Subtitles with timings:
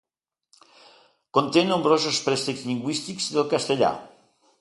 [1.37, 3.93] Conté nombrosos préstecs lingüístics del castellà.